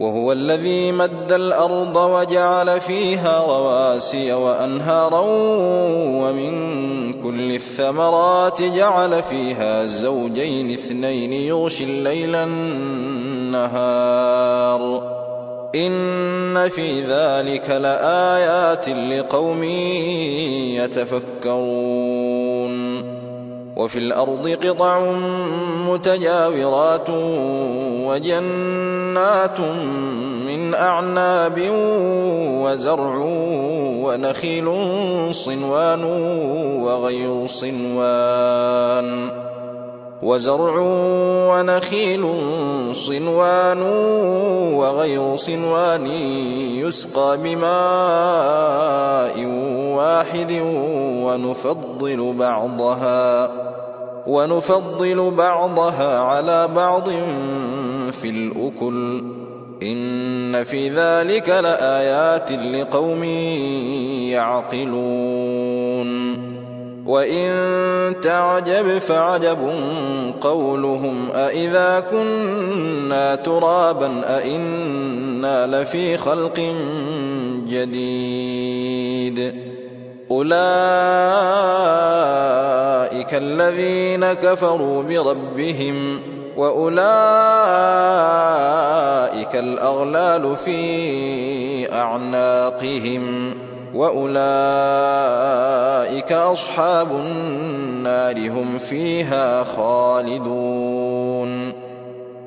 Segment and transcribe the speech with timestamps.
[0.00, 5.20] وهو الذي مد الأرض وجعل فيها رواسي وأنهارا
[6.24, 6.52] ومن
[7.22, 13.60] كل الثمرات جعل فيها زوجين اثنين يغشي الليل النهار.
[15.74, 19.64] إن في ذلك لآيات لقوم
[20.74, 22.10] يتفكرون.
[23.76, 25.00] وفي الأرض قطع
[25.88, 27.08] متجاورات
[28.10, 29.60] وجنات
[30.46, 31.58] من أعناب
[32.64, 33.16] وزرع
[34.04, 34.68] ونخيل
[35.30, 36.04] صنوان
[36.82, 39.30] وغير صنوان
[40.22, 40.74] وزرع
[41.50, 42.26] ونخيل
[42.92, 43.82] صنوان
[44.74, 46.06] وغير صنوان
[46.82, 47.70] يسقى بماء
[49.96, 50.52] واحد
[51.24, 53.50] ونفضل بعضها
[54.26, 57.08] ونفضل بعضها على بعض
[58.22, 59.24] في الأكل
[59.82, 63.24] إن في ذلك لآيات لقوم
[64.34, 66.10] يعقلون
[67.06, 67.50] وإن
[68.22, 69.58] تعجب فعجب
[70.40, 76.74] قولهم أإذا كنا ترابا أإنا لفي خلق
[77.68, 79.54] جديد
[80.30, 80.50] أولئك
[83.34, 86.20] الذين كفروا بربهم
[86.60, 87.00] وأولئك
[89.56, 93.54] الأغلال في أعناقهم
[93.94, 94.40] وأولئك
[96.32, 101.72] أصحاب النار هم فيها خالدون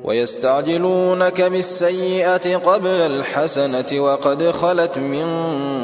[0.04, 5.26] ويستعجلونك بالسيئة قبل الحسنة وقد خلت من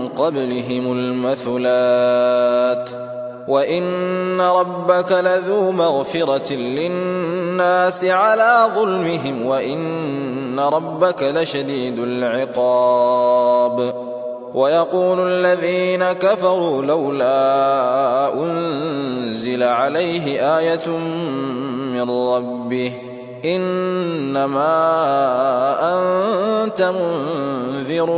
[0.08, 2.90] قبلهم المثلات
[3.48, 13.94] وان ربك لذو مغفره للناس على ظلمهم وان ربك لشديد العقاب
[14.54, 20.88] ويقول الذين كفروا لولا أنزل عليه آية
[21.94, 22.92] من ربه
[23.44, 24.60] إنما
[25.82, 28.10] أنت منذر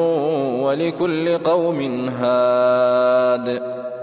[0.62, 3.81] ولكل قوم هاد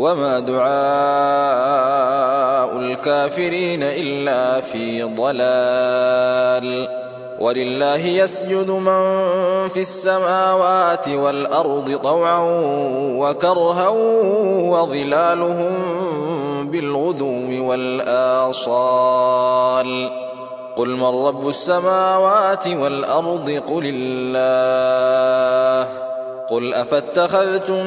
[0.00, 0.70] وما دعاء
[2.76, 6.88] الكافرين إلا في ضلال
[7.40, 9.02] ولله يسجد من
[9.68, 12.40] في السماوات والأرض طوعا
[13.16, 13.88] وكرها
[14.72, 15.74] وظلالهم
[16.70, 19.10] بالغدو والآصال
[20.76, 25.88] قل من رب السماوات والأرض قل الله
[26.50, 27.86] قل أفاتخذتم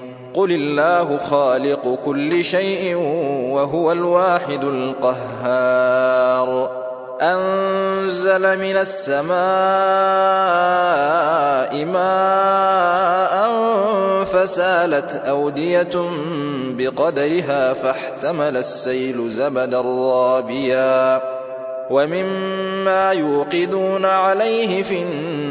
[0.33, 2.95] قل الله خالق كل شيء
[3.51, 6.01] وهو الواحد القهار
[7.21, 9.35] أنزل من السماء
[11.85, 13.51] ماء
[14.25, 16.11] فسالت أودية
[16.77, 21.21] بقدرها فاحتمل السيل زبدا رابيا
[21.89, 25.50] ومما يوقدون عليه في النار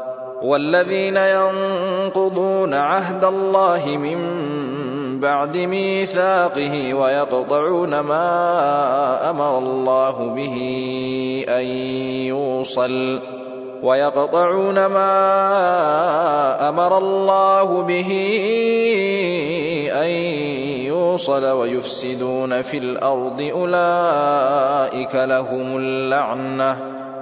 [0.41, 4.19] والذين ينقضون عهد الله من
[5.19, 10.55] بعد ميثاقه ويقطعون ما أمر الله به
[11.49, 11.65] أن
[12.25, 13.19] يوصل
[13.83, 15.09] ويقطعون ما
[16.69, 18.11] أمر الله به
[19.93, 20.09] أن
[20.85, 27.00] يوصل ويفسدون في الأرض أولئك لهم اللعنة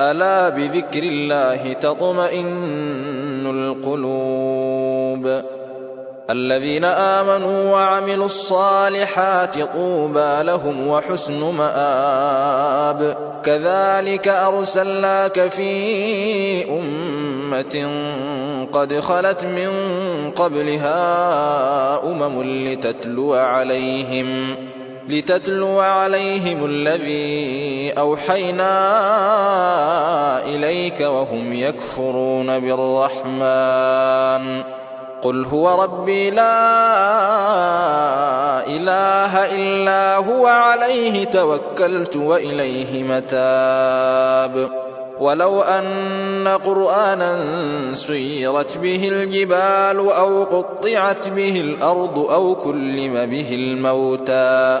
[0.00, 5.42] ألا بذكر الله تطمئن القلوب؟
[6.30, 13.16] الذين آمنوا وعملوا الصالحات طوبى لهم وحسن مآب.
[13.44, 17.90] كذلك أرسلناك في أمة
[18.72, 19.70] قد خلت من
[20.30, 24.56] قبلها أمم لتتلو عليهم.
[25.10, 28.74] لتتلو عليهم الذي أوحينا
[30.44, 34.62] إليك وهم يكفرون بالرحمن.
[35.22, 36.60] قل هو ربي لا
[38.66, 44.70] إله إلا هو عليه توكلت وإليه متاب.
[45.20, 47.38] ولو أن قرآنا
[47.94, 54.80] سيرت به الجبال أو قطعت به الأرض أو كلم به الموتى.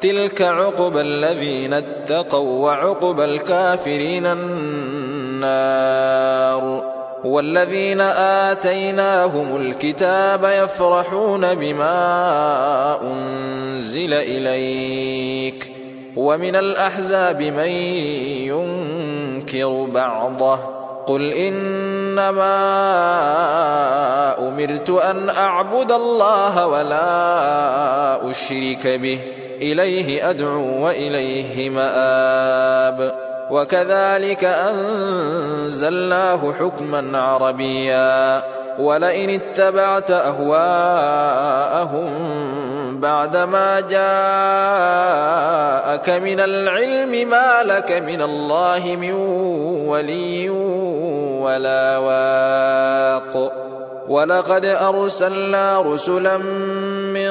[0.00, 4.26] تلك عقبى الذين اتقوا وعقبى الكافرين
[5.46, 5.98] النار
[7.24, 8.00] والذين
[8.50, 15.72] آتيناهم الكتاب يفرحون بما أنزل إليك
[16.16, 17.68] ومن الأحزاب من
[18.48, 20.58] ينكر بعضه
[21.06, 22.58] قل إنما
[24.48, 29.20] أمرت أن أعبد الله ولا أشرك به
[29.62, 33.14] إليه أدعو وإليه مآب.
[33.50, 38.42] وكذلك أنزلناه حكما عربيا.
[38.78, 42.08] ولئن اتبعت أهواءهم
[43.00, 43.98] بعدما جاءك
[46.10, 49.12] من العلم ما لك من الله من
[49.88, 50.50] ولي
[51.40, 53.52] ولا واق.
[54.08, 57.30] ولقد أرسلنا رسلا من